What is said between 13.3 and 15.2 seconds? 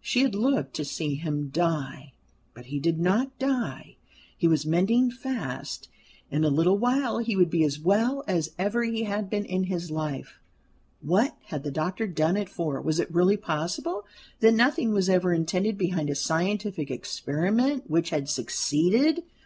possible that nothing was